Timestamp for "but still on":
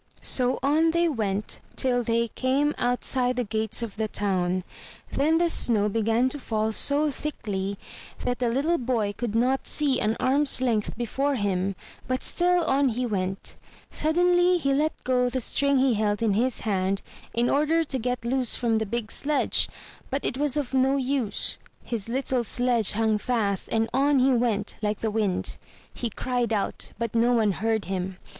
12.07-12.89